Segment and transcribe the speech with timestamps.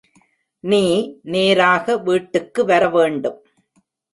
[0.63, 0.81] நீ
[1.25, 3.39] நேராக வீட்டுக்கு வர வேண்டும்.